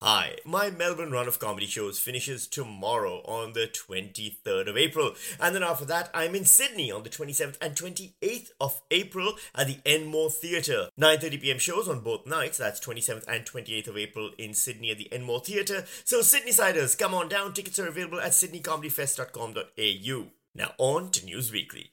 Hi, 0.00 0.36
my 0.44 0.70
Melbourne 0.70 1.10
run 1.10 1.26
of 1.26 1.40
comedy 1.40 1.66
shows 1.66 1.98
finishes 1.98 2.46
tomorrow 2.46 3.20
on 3.24 3.52
the 3.52 3.66
23rd 3.66 4.68
of 4.68 4.76
April. 4.76 5.16
And 5.40 5.56
then 5.56 5.64
after 5.64 5.84
that, 5.86 6.08
I'm 6.14 6.36
in 6.36 6.44
Sydney 6.44 6.92
on 6.92 7.02
the 7.02 7.08
27th 7.10 7.56
and 7.60 7.74
28th 7.74 8.50
of 8.60 8.80
April 8.92 9.32
at 9.56 9.66
the 9.66 9.78
Enmore 9.84 10.30
Theatre. 10.30 10.90
9.30pm 11.00 11.58
shows 11.58 11.88
on 11.88 11.98
both 11.98 12.28
nights, 12.28 12.58
that's 12.58 12.78
27th 12.78 13.24
and 13.26 13.44
28th 13.44 13.88
of 13.88 13.96
April 13.96 14.30
in 14.38 14.54
Sydney 14.54 14.92
at 14.92 14.98
the 14.98 15.12
Enmore 15.12 15.40
Theatre. 15.40 15.84
So 16.04 16.22
Sydney 16.22 16.52
Siders, 16.52 16.94
come 16.94 17.12
on 17.12 17.28
down. 17.28 17.52
Tickets 17.52 17.80
are 17.80 17.88
available 17.88 18.20
at 18.20 18.30
sydneycomedyfest.com.au. 18.30 20.26
Now 20.54 20.74
on 20.78 21.10
to 21.10 21.24
News 21.24 21.50
Weakly. 21.50 21.90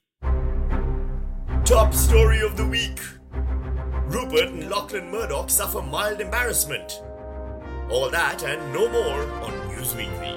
Top 1.65 1.91
story 1.91 2.41
of 2.41 2.55
the 2.55 2.67
week. 2.67 2.99
Rupert 4.09 4.49
and 4.49 4.69
Lachlan 4.69 5.09
Murdoch 5.09 5.49
suffer 5.49 5.81
mild 5.81 6.21
embarrassment. 6.21 7.01
All 7.89 8.09
that 8.09 8.43
and 8.43 8.73
no 8.73 8.89
more 8.89 9.21
on 9.43 9.67
News 9.67 9.95
Weakly. 9.95 10.35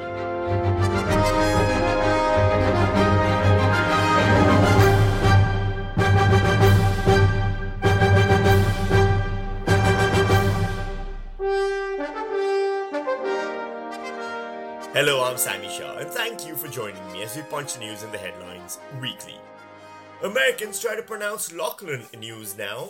Hello, 14.92 15.22
I'm 15.24 15.38
Sami 15.38 15.68
Shah, 15.68 15.96
and 15.98 16.10
thank 16.10 16.46
you 16.46 16.54
for 16.54 16.68
joining 16.68 17.12
me 17.12 17.22
as 17.22 17.36
we 17.36 17.42
punch 17.42 17.74
the 17.74 17.80
news 17.80 18.02
in 18.02 18.12
the 18.12 18.18
headlines 18.18 18.78
weekly. 19.00 19.36
Americans 20.22 20.80
try 20.80 20.96
to 20.96 21.02
pronounce 21.02 21.52
Lachlan 21.52 22.04
news 22.18 22.58
now. 22.58 22.88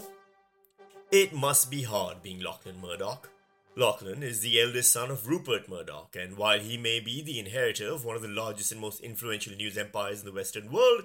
It 1.13 1.33
must 1.33 1.71
be 1.71 1.83
hard 1.83 2.23
being 2.23 2.41
Lachlan 2.41 2.81
Murdoch. 2.81 3.29
Lachlan 3.77 4.23
is 4.23 4.41
the 4.41 4.61
eldest 4.61 4.93
son 4.93 5.11
of 5.11 5.29
Rupert 5.29 5.69
Murdoch, 5.69 6.17
and 6.19 6.37
while 6.37 6.59
he 6.59 6.77
may 6.77 6.99
be 7.01 7.23
the 7.23 7.39
inheritor 7.39 7.89
of 7.89 8.05
one 8.05 8.17
of 8.17 8.23
the 8.23 8.29
largest 8.29 8.73
and 8.73 8.81
most 8.81 9.01
influential 9.01 9.55
news 9.55 9.79
empires 9.79 10.21
in 10.21 10.27
the 10.27 10.33
Western 10.33 10.73
world, 10.73 11.03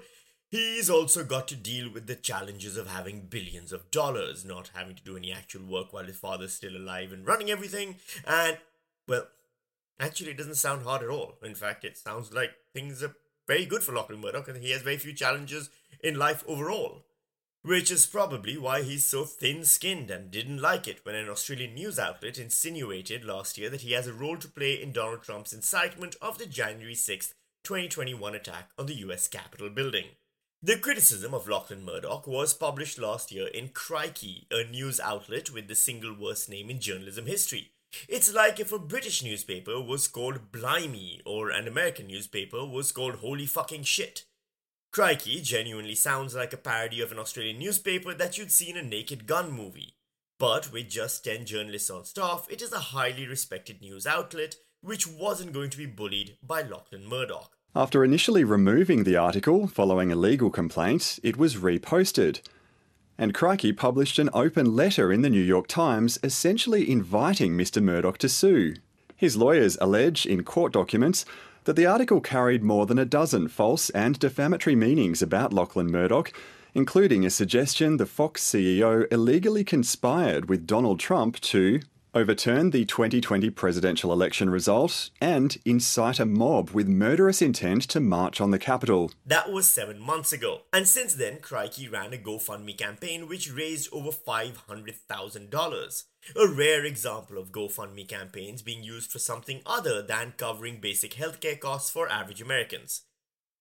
he's 0.50 0.90
also 0.90 1.24
got 1.24 1.48
to 1.50 1.56
deal 1.56 1.92
with 1.92 2.08
the 2.08 2.16
challenges 2.16 2.76
of 2.76 2.88
having 2.88 3.28
billions 3.28 3.72
of 3.72 3.92
dollars, 3.92 4.44
not 4.44 4.72
having 4.74 4.96
to 4.96 5.04
do 5.04 5.16
any 5.16 5.32
actual 5.32 5.64
work 5.64 5.94
while 5.94 6.06
his 6.06 6.18
father's 6.18 6.54
still 6.54 6.76
alive 6.76 7.12
and 7.12 7.28
running 7.28 7.52
everything, 7.52 7.98
and, 8.26 8.58
well, 9.08 9.28
actually, 10.00 10.32
it 10.32 10.38
doesn't 10.38 10.56
sound 10.56 10.84
hard 10.84 11.04
at 11.04 11.10
all. 11.10 11.38
In 11.44 11.56
fact, 11.56 11.86
it 11.86 11.98
sounds 11.98 12.34
like 12.34 12.52
things 12.74 13.04
are 13.04 13.16
very 13.48 13.66
good 13.66 13.84
for 13.84 13.94
Lachlan 13.94 14.22
Murdoch, 14.22 14.48
and 14.48 14.58
he 14.58 14.72
has 14.72 14.82
very 14.82 14.98
few 14.98 15.14
challenges 15.14 15.70
in 16.04 16.18
life 16.18 16.44
overall. 16.48 17.04
Which 17.66 17.92
is 17.92 18.06
probably 18.06 18.58
why 18.58 18.82
he's 18.82 19.06
so 19.06 19.24
thin 19.24 19.64
skinned 19.64 20.12
and 20.12 20.30
didn't 20.30 20.62
like 20.62 20.86
it 20.86 21.00
when 21.06 21.16
an 21.16 21.30
Australian 21.30 21.76
news 21.76 21.98
outlet 21.98 22.38
insinuated 22.38 23.24
last 23.24 23.58
year 23.58 23.70
that 23.70 23.82
he 23.82 23.94
has 23.94 24.06
a 24.06 24.14
role 24.14 24.36
to 24.36 24.50
play 24.50 24.74
in 24.82 24.92
Donald 24.92 25.24
Trump's 25.24 25.54
incitement 25.54 26.18
of 26.22 26.38
the 26.38 26.46
January 26.46 26.94
6, 26.94 27.34
2021 27.64 28.36
attack 28.36 28.72
on 28.78 28.88
the 28.88 28.96
US 28.96 29.30
Capitol 29.30 29.70
building. 29.70 30.08
The 30.62 30.78
criticism 30.78 31.34
of 31.34 31.48
Lachlan 31.48 31.86
Murdoch 31.86 32.28
was 32.28 32.54
published 32.54 33.00
last 33.00 33.32
year 33.32 33.48
in 33.48 33.70
Crikey, 33.70 34.46
a 34.52 34.66
news 34.66 35.00
outlet 35.00 35.50
with 35.50 35.70
the 35.70 35.76
single 35.76 36.14
worst 36.14 36.50
name 36.50 36.70
in 36.70 36.82
journalism 36.82 37.28
history. 37.28 37.72
It's 38.10 38.34
like 38.34 38.60
if 38.60 38.74
a 38.74 38.80
British 38.80 39.24
newspaper 39.24 39.80
was 39.80 40.10
called 40.10 40.52
Blimey 40.52 41.22
or 41.26 41.50
an 41.50 41.70
American 41.70 42.08
newspaper 42.08 42.66
was 42.66 42.92
called 42.92 43.16
Holy 43.16 43.46
Fucking 43.46 43.84
Shit. 43.84 44.26
Crikey 44.94 45.42
genuinely 45.42 45.96
sounds 45.96 46.36
like 46.36 46.54
a 46.54 46.58
parody 46.58 47.02
of 47.02 47.12
an 47.12 47.18
Australian 47.18 47.58
newspaper 47.58 48.14
that 48.14 48.38
you'd 48.38 48.52
see 48.52 48.70
in 48.70 48.78
a 48.78 48.84
Naked 48.84 49.26
Gun 49.26 49.52
movie. 49.52 49.96
But 50.38 50.72
with 50.72 50.88
just 50.88 51.24
10 51.24 51.48
journalists 51.48 51.90
on 51.90 52.06
staff, 52.06 52.46
it 52.48 52.62
is 52.62 52.72
a 52.72 52.78
highly 52.78 53.26
respected 53.26 53.82
news 53.82 54.06
outlet 54.06 54.56
which 54.82 55.08
wasn't 55.08 55.52
going 55.52 55.72
to 55.72 55.80
be 55.80 55.88
bullied 55.88 56.38
by 56.44 56.62
Lachlan 56.62 57.08
Murdoch. 57.08 57.54
After 57.76 58.04
initially 58.04 58.44
removing 58.44 59.04
the 59.04 59.16
article 59.16 59.66
following 59.66 60.12
a 60.12 60.16
legal 60.16 60.52
complaint, 60.52 61.18
it 61.24 61.38
was 61.38 61.56
reposted. 61.56 62.42
And 63.18 63.34
Crikey 63.34 63.74
published 63.74 64.20
an 64.20 64.30
open 64.32 64.76
letter 64.76 65.12
in 65.12 65.24
the 65.24 65.30
New 65.32 65.42
York 65.42 65.66
Times 65.66 66.20
essentially 66.22 66.92
inviting 66.92 67.58
Mr. 67.58 67.82
Murdoch 67.82 68.20
to 68.20 68.30
sue. 68.30 68.76
His 69.16 69.36
lawyers 69.38 69.76
allege 69.82 70.28
in 70.28 70.44
court 70.44 70.72
documents 70.74 71.26
that 71.66 71.76
the 71.76 71.86
article 71.86 72.22
carried 72.22 72.64
more 72.64 72.86
than 72.86 73.00
a 73.00 73.06
dozen 73.06 73.48
false 73.48 73.90
and 73.92 74.20
defamatory 74.20 74.76
meanings 74.76 75.22
about 75.22 75.54
Lachlan 75.54 75.92
Murdoch, 75.92 76.34
including 76.74 77.26
a 77.26 77.30
suggestion 77.30 77.98
the 77.98 78.06
Fox 78.06 78.44
CEO 78.44 79.12
illegally 79.12 79.64
conspired 79.64 80.50
with 80.50 80.68
Donald 80.68 81.00
Trump 81.00 81.40
to 81.42 81.80
overturn 82.14 82.70
the 82.70 82.86
2020 82.86 83.50
presidential 83.50 84.12
election 84.12 84.50
result 84.50 85.10
and 85.20 85.58
incite 85.66 86.20
a 86.20 86.26
mob 86.26 86.70
with 86.72 86.88
murderous 86.88 87.42
intent 87.42 87.82
to 87.84 88.00
march 88.00 88.40
on 88.40 88.52
the 88.52 88.60
Capitol. 88.60 89.12
That 89.26 89.52
was 89.52 89.68
seven 89.68 90.00
months 90.00 90.32
ago. 90.32 90.62
And 90.72 90.88
since 90.88 91.14
then, 91.16 91.40
Crikey 91.40 91.88
ran 91.88 92.14
a 92.14 92.18
GoFundMe 92.18 92.78
campaign 92.78 93.28
which 93.28 93.52
raised 93.52 93.90
over 93.92 94.10
$500,000. 94.10 96.04
A 96.36 96.48
rare 96.48 96.86
example 96.86 97.38
of 97.38 97.52
GoFundMe 97.52 98.08
campaigns 98.08 98.62
being 98.62 98.84
used 98.84 99.12
for 99.12 99.20
something 99.20 99.62
other 99.66 100.02
than 100.02 100.34
covering 100.38 100.80
basic 100.80 101.16
healthcare 101.16 101.60
costs 101.60 101.90
for 101.90 102.08
average 102.08 102.42
Americans. 102.42 103.04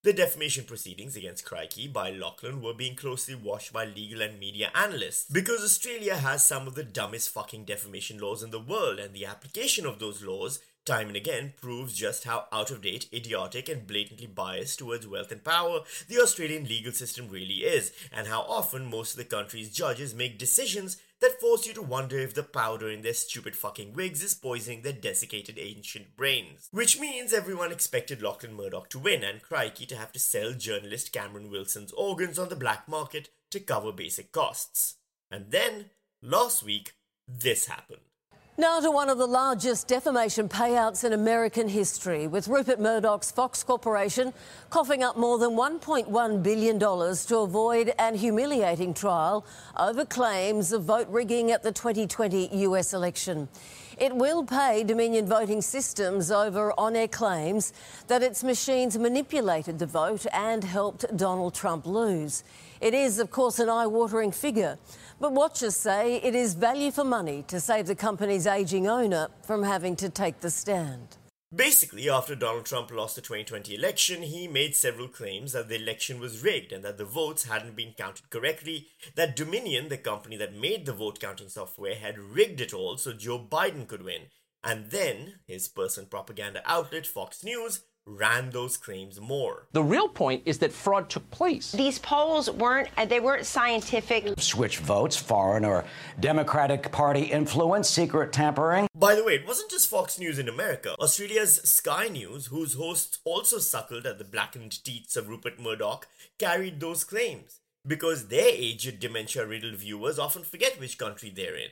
The 0.04 0.12
defamation 0.12 0.64
proceedings 0.64 1.14
against 1.14 1.44
Crikey 1.44 1.86
by 1.86 2.10
Lachlan 2.10 2.60
were 2.60 2.74
being 2.74 2.96
closely 2.96 3.36
watched 3.36 3.72
by 3.72 3.84
legal 3.84 4.20
and 4.20 4.36
media 4.36 4.72
analysts 4.74 5.30
because 5.30 5.62
Australia 5.62 6.16
has 6.16 6.44
some 6.44 6.66
of 6.66 6.74
the 6.74 6.82
dumbest 6.82 7.28
fucking 7.28 7.66
defamation 7.66 8.18
laws 8.18 8.42
in 8.42 8.50
the 8.50 8.58
world, 8.58 8.98
and 8.98 9.14
the 9.14 9.24
application 9.24 9.86
of 9.86 10.00
those 10.00 10.20
laws, 10.20 10.58
time 10.84 11.06
and 11.06 11.14
again, 11.14 11.52
proves 11.60 11.94
just 11.94 12.24
how 12.24 12.46
out 12.50 12.72
of 12.72 12.82
date, 12.82 13.06
idiotic, 13.12 13.68
and 13.68 13.86
blatantly 13.86 14.26
biased 14.26 14.80
towards 14.80 15.06
wealth 15.06 15.30
and 15.30 15.44
power 15.44 15.82
the 16.08 16.18
Australian 16.18 16.64
legal 16.64 16.91
system 16.91 17.28
really 17.28 17.58
is, 17.58 17.92
and 18.10 18.26
how 18.26 18.41
often 18.41 18.91
most 18.91 19.12
of 19.12 19.18
the 19.18 19.24
country's 19.24 19.72
judges 19.72 20.16
make 20.16 20.36
decisions 20.36 20.96
force 21.42 21.66
you 21.66 21.75
to 21.75 21.82
wonder 21.82 22.16
if 22.20 22.34
the 22.34 22.44
powder 22.44 22.88
in 22.88 23.03
their 23.03 23.12
stupid 23.12 23.56
fucking 23.56 23.94
wigs 23.94 24.22
is 24.22 24.32
poisoning 24.32 24.82
their 24.82 24.92
desiccated 24.92 25.58
ancient 25.58 26.16
brains. 26.16 26.69
Which 26.70 27.00
means 27.00 27.32
everyone 27.32 27.72
expected 27.72 28.22
Lachlan 28.22 28.54
Murdoch 28.54 28.88
to 28.91 29.00
win 29.00 29.25
and 29.25 29.42
Crikey 29.42 29.84
to 29.86 29.97
have 29.97 30.12
to 30.12 30.20
sell 30.20 30.53
journalist 30.53 31.12
Cameron 31.12 31.50
Wilson's 31.50 31.91
organs 31.94 32.38
on 32.38 32.48
the 32.48 32.54
black 32.54 32.86
market 32.86 33.30
to 33.50 33.58
cover 33.58 33.91
basic 33.91 34.30
costs. 34.30 34.98
And 35.32 35.50
then, 35.50 35.86
last 36.22 36.62
week, 36.62 36.92
this 37.26 37.66
happened. 37.66 38.11
Now 38.58 38.80
to 38.80 38.90
one 38.90 39.08
of 39.08 39.16
the 39.16 39.26
largest 39.26 39.88
defamation 39.88 40.46
payouts 40.46 41.04
in 41.04 41.14
American 41.14 41.70
history, 41.70 42.26
with 42.26 42.48
Rupert 42.48 42.78
Murdoch's 42.78 43.30
Fox 43.30 43.62
Corporation 43.62 44.34
coughing 44.68 45.02
up 45.02 45.16
more 45.16 45.38
than 45.38 45.52
$1.1 45.52 46.42
billion 46.42 46.78
to 46.78 47.38
avoid 47.38 47.94
an 47.98 48.14
humiliating 48.14 48.92
trial 48.92 49.46
over 49.78 50.04
claims 50.04 50.70
of 50.70 50.84
vote 50.84 51.08
rigging 51.08 51.50
at 51.50 51.62
the 51.62 51.72
2020 51.72 52.54
US 52.66 52.92
election. 52.92 53.48
It 53.96 54.14
will 54.14 54.44
pay 54.44 54.84
Dominion 54.84 55.26
Voting 55.26 55.62
Systems 55.62 56.30
over 56.30 56.78
on 56.78 56.94
air 56.94 57.08
claims 57.08 57.72
that 58.08 58.22
its 58.22 58.44
machines 58.44 58.98
manipulated 58.98 59.78
the 59.78 59.86
vote 59.86 60.26
and 60.30 60.62
helped 60.62 61.16
Donald 61.16 61.54
Trump 61.54 61.86
lose. 61.86 62.44
It 62.82 62.92
is, 62.92 63.18
of 63.18 63.30
course, 63.30 63.58
an 63.58 63.70
eye 63.70 63.86
watering 63.86 64.30
figure. 64.30 64.76
But 65.22 65.34
watchers 65.34 65.77
say 65.77 66.16
it 66.16 66.34
is 66.34 66.55
value 66.55 66.91
for 66.91 67.05
money 67.05 67.44
to 67.47 67.60
save 67.60 67.87
the 67.87 67.94
company's 67.94 68.44
ageing 68.44 68.88
owner 68.88 69.28
from 69.44 69.62
having 69.62 69.94
to 70.03 70.09
take 70.09 70.41
the 70.41 70.50
stand. 70.50 71.16
Basically, 71.55 72.10
after 72.10 72.34
Donald 72.34 72.66
Trump 72.66 72.91
lost 72.91 73.15
the 73.15 73.21
2020 73.21 73.72
election, 73.72 74.22
he 74.22 74.49
made 74.49 74.75
several 74.75 75.06
claims 75.06 75.53
that 75.53 75.69
the 75.69 75.77
election 75.77 76.19
was 76.19 76.43
rigged 76.43 76.72
and 76.72 76.83
that 76.84 76.99
the 76.99 77.05
votes 77.05 77.44
hadn't 77.44 77.77
been 77.77 77.93
counted 77.93 78.31
correctly, 78.31 78.88
that 79.15 79.37
Dominion, 79.37 79.91
the 79.91 79.97
company 79.97 80.37
that 80.38 80.56
made 80.56 80.87
the 80.87 80.93
vote 80.93 81.21
counting 81.21 81.49
software, 81.49 81.94
had 81.94 82.19
rigged 82.19 82.60
it 82.60 82.75
all 82.75 82.97
so 82.97 83.12
Joe 83.12 83.39
Biden 83.39 83.87
could 83.87 84.03
win. 84.03 84.22
And 84.65 84.91
then 84.91 85.34
his 85.47 85.68
personal 85.68 86.09
propaganda 86.09 86.63
outlet, 86.66 87.07
Fox 87.07 87.45
News, 87.45 87.84
ran 88.07 88.51
those 88.51 88.77
claims 88.77 89.21
more. 89.21 89.66
The 89.72 89.83
real 89.83 90.09
point 90.09 90.43
is 90.45 90.59
that 90.59 90.72
fraud 90.72 91.09
took 91.09 91.31
place. 91.31 91.72
These 91.72 91.99
polls 91.99 92.51
weren't 92.51 92.89
uh, 92.97 93.04
they 93.04 93.21
weren't 93.21 93.47
scientific. 93.47 94.41
Switch 94.41 94.78
votes, 94.78 95.16
foreign 95.16 95.65
or 95.65 95.84
Democratic 96.21 96.91
Party 96.93 97.22
influence, 97.22 97.89
secret 97.89 98.33
tampering. 98.33 98.89
By 98.95 99.15
the 99.15 99.25
way, 99.25 99.34
it 99.34 99.47
wasn't 99.47 99.71
just 99.71 99.89
Fox 99.89 100.19
News 100.19 100.39
in 100.39 100.49
America. 100.49 100.95
Australia's 100.99 101.60
Sky 101.63 102.09
News, 102.09 102.47
whose 102.47 102.75
hosts 102.75 103.19
also 103.25 103.59
suckled 103.59 104.07
at 104.07 104.19
the 104.19 104.25
blackened 104.25 104.83
teats 104.84 105.16
of 105.16 105.28
Rupert 105.28 105.60
Murdoch, 105.60 106.07
carried 106.39 106.81
those 106.81 107.04
claims 107.04 107.60
because 107.87 108.28
their 108.28 108.49
aged 108.49 109.01
dementia-riddled 109.01 109.77
viewers 109.77 110.19
often 110.19 110.45
forget 110.45 110.78
which 110.78 110.99
country 110.99 111.31
they're 111.31 111.57
in. 111.57 111.71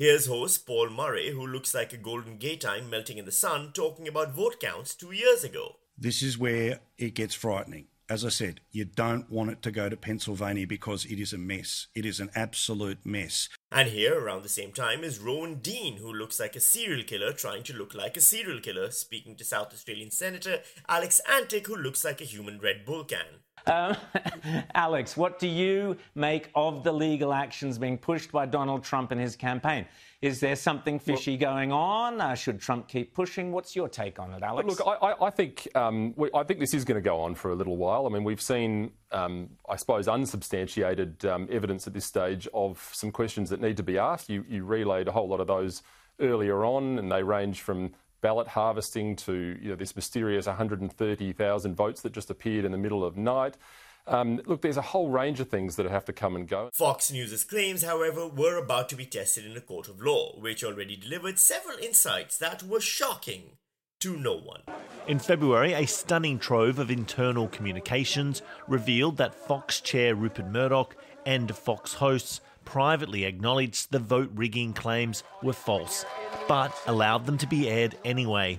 Here's 0.00 0.26
host 0.26 0.64
Paul 0.64 0.90
Murray, 0.90 1.30
who 1.30 1.44
looks 1.44 1.74
like 1.74 1.92
a 1.92 1.96
Golden 1.96 2.38
Gaytime 2.38 2.88
melting 2.88 3.18
in 3.18 3.24
the 3.24 3.32
sun, 3.32 3.72
talking 3.72 4.06
about 4.06 4.32
vote 4.32 4.60
counts 4.60 4.94
two 4.94 5.10
years 5.10 5.42
ago. 5.42 5.78
This 5.98 6.22
is 6.22 6.38
where 6.38 6.78
it 6.98 7.16
gets 7.16 7.34
frightening. 7.34 7.88
As 8.08 8.24
I 8.24 8.28
said, 8.28 8.60
you 8.70 8.84
don't 8.84 9.28
want 9.28 9.50
it 9.50 9.60
to 9.62 9.72
go 9.72 9.88
to 9.88 9.96
Pennsylvania 9.96 10.68
because 10.68 11.04
it 11.04 11.18
is 11.18 11.32
a 11.32 11.36
mess. 11.36 11.88
It 11.96 12.06
is 12.06 12.20
an 12.20 12.30
absolute 12.36 13.04
mess. 13.04 13.48
And 13.72 13.88
here, 13.88 14.16
around 14.16 14.44
the 14.44 14.48
same 14.48 14.70
time, 14.70 15.02
is 15.02 15.18
Rowan 15.18 15.56
Dean, 15.56 15.96
who 15.96 16.12
looks 16.12 16.38
like 16.38 16.54
a 16.54 16.60
serial 16.60 17.02
killer 17.02 17.32
trying 17.32 17.64
to 17.64 17.76
look 17.76 17.92
like 17.92 18.16
a 18.16 18.20
serial 18.20 18.60
killer, 18.60 18.92
speaking 18.92 19.34
to 19.34 19.44
South 19.44 19.72
Australian 19.72 20.12
Senator 20.12 20.60
Alex 20.88 21.20
Antic, 21.28 21.66
who 21.66 21.74
looks 21.74 22.04
like 22.04 22.20
a 22.20 22.24
human 22.24 22.60
Red 22.60 22.84
Bull 22.84 23.02
can. 23.02 23.42
Um, 23.68 23.96
Alex, 24.74 25.16
what 25.16 25.38
do 25.38 25.46
you 25.46 25.96
make 26.14 26.50
of 26.54 26.84
the 26.84 26.92
legal 26.92 27.32
actions 27.32 27.78
being 27.78 27.98
pushed 27.98 28.32
by 28.32 28.46
Donald 28.46 28.84
Trump 28.84 29.10
and 29.10 29.20
his 29.20 29.36
campaign? 29.36 29.86
Is 30.20 30.40
there 30.40 30.56
something 30.56 30.98
fishy 30.98 31.32
well, 31.32 31.52
going 31.52 31.70
on? 31.70 32.20
Uh, 32.20 32.34
should 32.34 32.60
Trump 32.60 32.88
keep 32.88 33.14
pushing? 33.14 33.52
What's 33.52 33.76
your 33.76 33.88
take 33.88 34.18
on 34.18 34.32
it, 34.32 34.42
Alex? 34.42 34.68
Look, 34.68 34.86
I, 35.00 35.14
I 35.20 35.30
think 35.30 35.68
um, 35.76 36.12
we, 36.16 36.28
I 36.34 36.42
think 36.42 36.58
this 36.58 36.74
is 36.74 36.84
going 36.84 36.96
to 36.96 37.04
go 37.04 37.20
on 37.20 37.36
for 37.36 37.52
a 37.52 37.54
little 37.54 37.76
while. 37.76 38.04
I 38.04 38.08
mean, 38.08 38.24
we've 38.24 38.40
seen, 38.40 38.90
um, 39.12 39.50
I 39.68 39.76
suppose, 39.76 40.08
unsubstantiated 40.08 41.24
um, 41.24 41.46
evidence 41.52 41.86
at 41.86 41.94
this 41.94 42.04
stage 42.04 42.48
of 42.52 42.90
some 42.92 43.12
questions 43.12 43.50
that 43.50 43.60
need 43.60 43.76
to 43.76 43.84
be 43.84 43.96
asked. 43.96 44.28
You, 44.28 44.44
you 44.48 44.64
relayed 44.64 45.06
a 45.06 45.12
whole 45.12 45.28
lot 45.28 45.38
of 45.38 45.46
those 45.46 45.84
earlier 46.18 46.64
on, 46.64 46.98
and 46.98 47.12
they 47.12 47.22
range 47.22 47.60
from 47.60 47.92
ballot 48.20 48.48
harvesting 48.48 49.16
to 49.16 49.58
you 49.60 49.70
know, 49.70 49.76
this 49.76 49.94
mysterious 49.94 50.46
130,000 50.46 51.74
votes 51.74 52.02
that 52.02 52.12
just 52.12 52.30
appeared 52.30 52.64
in 52.64 52.72
the 52.72 52.78
middle 52.78 53.04
of 53.04 53.16
night. 53.16 53.56
Um, 54.06 54.40
look, 54.46 54.62
there's 54.62 54.78
a 54.78 54.82
whole 54.82 55.10
range 55.10 55.38
of 55.38 55.48
things 55.50 55.76
that 55.76 55.86
have 55.86 56.06
to 56.06 56.12
come 56.12 56.34
and 56.34 56.48
go. 56.48 56.70
Fox 56.72 57.12
News' 57.12 57.44
claims, 57.44 57.82
however, 57.82 58.26
were 58.26 58.56
about 58.56 58.88
to 58.88 58.96
be 58.96 59.04
tested 59.04 59.44
in 59.44 59.56
a 59.56 59.60
court 59.60 59.88
of 59.88 60.00
law, 60.00 60.38
which 60.40 60.64
already 60.64 60.96
delivered 60.96 61.38
several 61.38 61.76
insights 61.78 62.38
that 62.38 62.62
were 62.62 62.80
shocking 62.80 63.58
to 64.00 64.16
no 64.16 64.34
one. 64.36 64.62
In 65.06 65.18
February, 65.18 65.74
a 65.74 65.86
stunning 65.86 66.38
trove 66.38 66.78
of 66.78 66.90
internal 66.90 67.48
communications 67.48 68.42
revealed 68.66 69.16
that 69.18 69.34
Fox 69.34 69.80
chair 69.80 70.14
Rupert 70.14 70.46
Murdoch 70.46 70.96
and 71.26 71.54
Fox 71.54 71.94
hosts 71.94 72.40
privately 72.64 73.24
acknowledged 73.24 73.90
the 73.90 73.98
vote 73.98 74.30
rigging 74.34 74.72
claims 74.72 75.22
were 75.42 75.52
false 75.52 76.04
but 76.48 76.74
allowed 76.86 77.26
them 77.26 77.38
to 77.38 77.46
be 77.46 77.68
aired 77.68 77.96
anyway. 78.04 78.58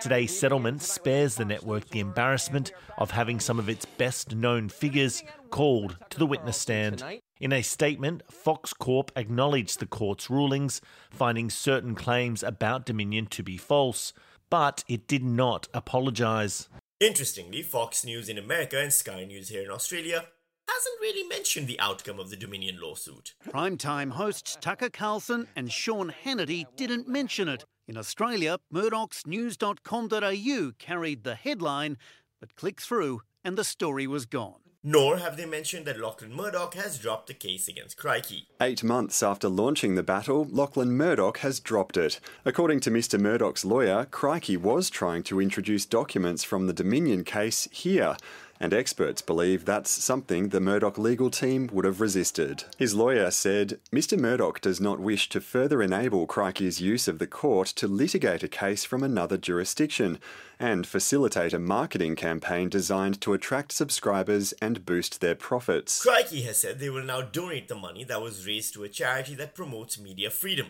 Today's 0.00 0.36
settlement 0.36 0.82
spares 0.82 1.36
the 1.36 1.44
network 1.44 1.88
the 1.88 2.00
embarrassment 2.00 2.72
of 2.98 3.12
having 3.12 3.38
some 3.40 3.58
of 3.58 3.68
its 3.68 3.84
best 3.84 4.34
known 4.34 4.68
figures 4.68 5.22
called 5.50 5.96
to 6.10 6.18
the 6.18 6.26
witness 6.26 6.58
stand. 6.58 7.02
In 7.40 7.52
a 7.52 7.62
statement, 7.62 8.22
Fox 8.30 8.72
Corp 8.72 9.12
acknowledged 9.16 9.78
the 9.78 9.86
court's 9.86 10.28
rulings, 10.28 10.80
finding 11.10 11.48
certain 11.48 11.94
claims 11.94 12.42
about 12.42 12.84
Dominion 12.84 13.26
to 13.26 13.42
be 13.42 13.56
false, 13.56 14.12
but 14.50 14.84
it 14.88 15.06
did 15.06 15.24
not 15.24 15.68
apologise. 15.72 16.68
Interestingly, 17.00 17.62
Fox 17.62 18.04
News 18.04 18.28
in 18.28 18.38
America 18.38 18.78
and 18.78 18.92
Sky 18.92 19.24
News 19.24 19.48
here 19.48 19.62
in 19.62 19.70
Australia 19.70 20.26
hasn't 20.72 21.00
really 21.00 21.26
mentioned 21.28 21.66
the 21.66 21.80
outcome 21.80 22.18
of 22.18 22.30
the 22.30 22.36
Dominion 22.36 22.78
lawsuit. 22.80 23.34
Primetime 23.48 24.12
hosts 24.12 24.56
Tucker 24.60 24.90
Carlson 24.90 25.48
and 25.54 25.70
Sean 25.70 26.12
Hannity 26.24 26.64
didn't 26.76 27.08
mention 27.08 27.48
it. 27.48 27.64
In 27.88 27.96
Australia, 27.96 28.58
Murdoch's 28.70 29.26
news.com.au 29.26 30.72
carried 30.78 31.24
the 31.24 31.34
headline, 31.34 31.98
but 32.40 32.54
click 32.56 32.80
through 32.80 33.20
and 33.44 33.58
the 33.58 33.64
story 33.64 34.06
was 34.06 34.24
gone. 34.24 34.54
Nor 34.84 35.18
have 35.18 35.36
they 35.36 35.46
mentioned 35.46 35.86
that 35.86 36.00
Lachlan 36.00 36.34
Murdoch 36.34 36.74
has 36.74 36.98
dropped 36.98 37.28
the 37.28 37.34
case 37.34 37.68
against 37.68 37.96
Crikey. 37.96 38.48
Eight 38.60 38.82
months 38.82 39.22
after 39.22 39.48
launching 39.48 39.94
the 39.94 40.02
battle, 40.02 40.48
Lachlan 40.50 40.96
Murdoch 40.96 41.38
has 41.38 41.60
dropped 41.60 41.96
it. 41.96 42.18
According 42.44 42.80
to 42.80 42.90
Mr. 42.90 43.20
Murdoch's 43.20 43.64
lawyer, 43.64 44.06
Crikey 44.10 44.56
was 44.56 44.90
trying 44.90 45.22
to 45.24 45.40
introduce 45.40 45.86
documents 45.86 46.42
from 46.42 46.66
the 46.66 46.72
Dominion 46.72 47.22
case 47.22 47.68
here 47.70 48.16
and 48.62 48.72
experts 48.72 49.20
believe 49.20 49.64
that's 49.64 49.90
something 49.90 50.48
the 50.48 50.60
Murdoch 50.60 50.96
legal 50.96 51.30
team 51.30 51.68
would 51.72 51.84
have 51.84 52.00
resisted. 52.00 52.62
His 52.78 52.94
lawyer 52.94 53.32
said, 53.32 53.80
Mr. 53.92 54.16
Murdoch 54.16 54.60
does 54.60 54.80
not 54.80 55.00
wish 55.00 55.28
to 55.30 55.40
further 55.40 55.82
enable 55.82 56.28
Crikey's 56.28 56.80
use 56.80 57.08
of 57.08 57.18
the 57.18 57.26
court 57.26 57.66
to 57.66 57.88
litigate 57.88 58.44
a 58.44 58.48
case 58.48 58.84
from 58.84 59.02
another 59.02 59.36
jurisdiction 59.36 60.20
and 60.60 60.86
facilitate 60.86 61.52
a 61.52 61.58
marketing 61.58 62.14
campaign 62.14 62.68
designed 62.68 63.20
to 63.22 63.32
attract 63.32 63.72
subscribers 63.72 64.52
and 64.62 64.86
boost 64.86 65.20
their 65.20 65.34
profits. 65.34 66.00
Crikey 66.00 66.42
has 66.42 66.58
said 66.58 66.78
they 66.78 66.88
will 66.88 67.02
now 67.02 67.20
donate 67.20 67.66
the 67.66 67.74
money 67.74 68.04
that 68.04 68.22
was 68.22 68.46
raised 68.46 68.74
to 68.74 68.84
a 68.84 68.88
charity 68.88 69.34
that 69.34 69.56
promotes 69.56 69.98
media 69.98 70.30
freedom. 70.30 70.68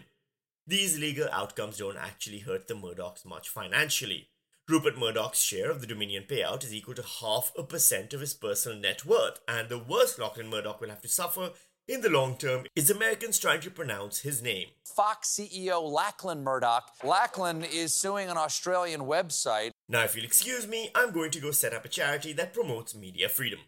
These 0.67 0.99
legal 0.99 1.29
outcomes 1.31 1.77
don't 1.77 1.99
actually 1.99 2.38
hurt 2.38 2.69
the 2.69 2.75
Murdochs 2.75 3.27
much 3.27 3.50
financially. 3.50 4.29
Rupert 4.69 4.97
Murdoch's 4.97 5.41
share 5.43 5.73
of 5.73 5.81
the 5.81 5.88
Dominion 5.88 6.25
payout 6.29 6.62
is 6.62 6.73
equal 6.73 6.94
to 6.94 7.03
half 7.03 7.53
a 7.59 7.64
percent 7.64 8.14
of 8.14 8.20
his 8.20 8.32
personal 8.32 8.79
net 8.79 9.05
worth, 9.05 9.41
and 9.49 9.69
the 9.69 9.79
worst 9.79 10.20
Lachlan 10.20 10.49
Murdoch 10.49 10.81
will 10.81 10.88
have 10.88 11.03
to 11.03 11.09
suffer 11.09 11.50
in 11.88 12.00
the 12.00 12.09
long 12.09 12.37
term 12.37 12.67
is 12.76 12.88
Americans 12.88 13.41
trying 13.41 13.61
to 13.62 13.73
pronounce 13.73 14.20
his 14.20 14.41
name. 14.41 14.69
Fox 14.85 15.37
CEO 15.37 15.82
Lachlan 15.82 16.44
Murdoch. 16.44 16.88
Lachlan 17.03 17.64
is 17.64 17.93
suing 17.93 18.31
an 18.31 18.37
Australian 18.37 19.00
website. 19.00 19.73
Now, 19.88 20.05
if 20.05 20.14
you'll 20.14 20.25
excuse 20.25 20.69
me, 20.69 20.91
I'm 20.94 21.11
going 21.11 21.32
to 21.32 21.41
go 21.41 21.50
set 21.50 21.75
up 21.75 21.85
a 21.85 21.88
charity 21.88 22.32
that 22.35 22.55
promotes 22.55 22.94
media 22.94 23.29
freedom. 23.29 23.59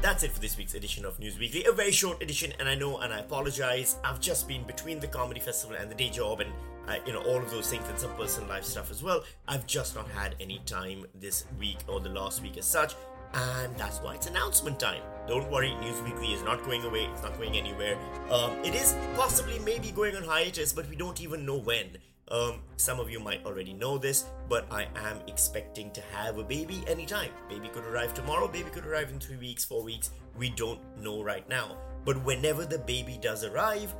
That's 0.00 0.22
it 0.22 0.32
for 0.32 0.40
this 0.40 0.56
week's 0.56 0.74
edition 0.74 1.04
of 1.04 1.18
News 1.18 1.38
Weakly. 1.38 1.66
A 1.66 1.72
very 1.72 1.92
short 1.92 2.22
edition, 2.22 2.54
and 2.58 2.66
I 2.66 2.76
know, 2.76 2.98
and 2.98 3.12
I 3.12 3.18
apologize. 3.18 3.96
I've 4.02 4.20
just 4.20 4.48
been 4.48 4.64
between 4.64 5.00
the 5.00 5.06
comedy 5.06 5.40
festival 5.40 5.76
and 5.76 5.90
the 5.90 5.94
day 5.94 6.08
job, 6.08 6.40
and 6.40 6.50
uh, 6.88 6.96
you 7.06 7.12
know 7.12 7.22
all 7.22 7.38
of 7.38 7.50
those 7.50 7.68
things, 7.70 7.88
and 7.88 7.98
some 7.98 8.14
personal 8.16 8.48
life 8.48 8.64
stuff 8.64 8.90
as 8.90 9.02
well. 9.02 9.22
I've 9.46 9.66
just 9.66 9.94
not 9.94 10.08
had 10.08 10.34
any 10.40 10.60
time 10.66 11.04
this 11.14 11.44
week 11.58 11.78
or 11.86 12.00
the 12.00 12.08
last 12.08 12.42
week 12.42 12.56
as 12.56 12.64
such, 12.64 12.94
and 13.34 13.76
that's 13.76 13.98
why 13.98 14.14
it's 14.14 14.26
announcement 14.26 14.80
time. 14.80 15.02
Don't 15.26 15.50
worry, 15.50 15.74
News 15.76 16.00
Weakly 16.02 16.32
is 16.32 16.42
not 16.42 16.64
going 16.64 16.82
away. 16.84 17.04
It's 17.12 17.22
not 17.22 17.36
going 17.36 17.56
anywhere. 17.56 17.98
Um, 18.30 18.52
it 18.64 18.74
is 18.74 18.96
possibly 19.14 19.58
maybe 19.58 19.90
going 19.90 20.16
on 20.16 20.22
hiatus, 20.22 20.72
but 20.72 20.88
we 20.88 20.96
don't 20.96 21.20
even 21.20 21.44
know 21.44 21.58
when. 21.58 21.98
Um, 22.30 22.60
some 22.76 23.00
of 23.00 23.10
you 23.10 23.20
might 23.20 23.44
already 23.46 23.72
know 23.72 23.96
this, 23.96 24.26
but 24.48 24.66
I 24.70 24.86
am 24.96 25.20
expecting 25.26 25.90
to 25.92 26.02
have 26.14 26.38
a 26.38 26.44
baby 26.44 26.82
anytime. 26.86 27.30
Baby 27.48 27.68
could 27.68 27.84
arrive 27.84 28.12
tomorrow, 28.14 28.48
baby 28.48 28.70
could 28.70 28.86
arrive 28.86 29.10
in 29.10 29.18
three 29.18 29.36
weeks, 29.36 29.64
four 29.64 29.82
weeks. 29.82 30.10
We 30.36 30.50
don't 30.50 30.80
know 30.98 31.22
right 31.22 31.48
now. 31.48 31.76
But 32.04 32.22
whenever 32.24 32.64
the 32.64 32.78
baby 32.78 33.18
does 33.20 33.44
arrive, 33.44 33.94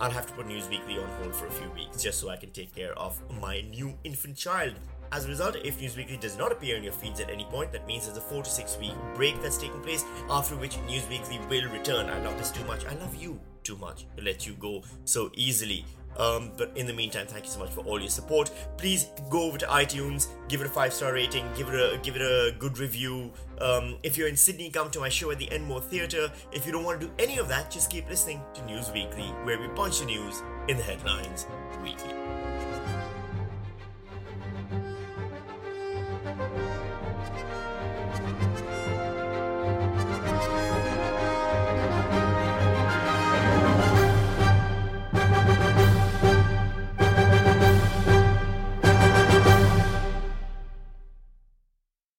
I'll 0.00 0.10
have 0.10 0.26
to 0.26 0.32
put 0.32 0.46
News 0.46 0.68
Weakly 0.68 0.98
on 0.98 1.08
hold 1.20 1.34
for 1.34 1.46
a 1.46 1.50
few 1.50 1.70
weeks 1.70 2.02
just 2.02 2.18
so 2.20 2.28
I 2.28 2.36
can 2.36 2.50
take 2.50 2.74
care 2.74 2.92
of 2.98 3.20
my 3.40 3.62
new 3.62 3.96
infant 4.04 4.36
child. 4.36 4.74
As 5.12 5.26
a 5.26 5.28
result, 5.28 5.56
if 5.64 5.80
News 5.80 5.96
Weakly 5.96 6.16
does 6.16 6.36
not 6.36 6.50
appear 6.50 6.76
in 6.76 6.82
your 6.82 6.92
feeds 6.92 7.20
at 7.20 7.30
any 7.30 7.44
point, 7.44 7.70
that 7.72 7.86
means 7.86 8.06
there's 8.06 8.18
a 8.18 8.20
four 8.20 8.42
to 8.42 8.50
six 8.50 8.76
week 8.78 8.94
break 9.14 9.40
that's 9.42 9.56
taking 9.56 9.80
place, 9.82 10.04
after 10.28 10.56
which 10.56 10.76
News 10.88 11.08
Weakly 11.08 11.38
will 11.48 11.70
return. 11.70 12.10
I 12.10 12.20
love 12.24 12.36
this 12.38 12.50
too 12.50 12.64
much. 12.64 12.84
I 12.86 12.94
love 12.94 13.14
you 13.14 13.38
too 13.62 13.76
much 13.76 14.06
to 14.16 14.24
let 14.24 14.46
you 14.46 14.54
go 14.54 14.82
so 15.04 15.30
easily. 15.34 15.84
Um, 16.18 16.52
but 16.56 16.70
in 16.76 16.86
the 16.86 16.92
meantime, 16.92 17.26
thank 17.26 17.44
you 17.44 17.50
so 17.50 17.58
much 17.58 17.70
for 17.70 17.80
all 17.80 18.00
your 18.00 18.10
support. 18.10 18.50
Please 18.76 19.08
go 19.30 19.42
over 19.42 19.58
to 19.58 19.66
iTunes, 19.66 20.28
give 20.48 20.60
it 20.60 20.66
a 20.66 20.70
five 20.70 20.92
star 20.92 21.12
rating, 21.12 21.46
give 21.56 21.68
it 21.68 21.74
a 21.74 21.98
give 22.02 22.16
it 22.16 22.22
a 22.22 22.54
good 22.58 22.78
review. 22.78 23.32
Um, 23.60 23.96
if 24.02 24.16
you're 24.16 24.28
in 24.28 24.36
Sydney, 24.36 24.70
come 24.70 24.90
to 24.90 25.00
my 25.00 25.08
show 25.08 25.30
at 25.30 25.38
the 25.38 25.50
Enmore 25.50 25.80
Theatre. 25.80 26.30
If 26.52 26.66
you 26.66 26.72
don't 26.72 26.84
want 26.84 27.00
to 27.00 27.06
do 27.06 27.12
any 27.18 27.38
of 27.38 27.48
that, 27.48 27.70
just 27.70 27.90
keep 27.90 28.08
listening 28.08 28.40
to 28.54 28.64
News 28.64 28.90
Weakly, 28.92 29.26
where 29.44 29.58
we 29.60 29.68
punch 29.68 30.00
the 30.00 30.06
news 30.06 30.42
in 30.68 30.76
the 30.76 30.82
headlines 30.82 31.46
weekly. 31.82 32.14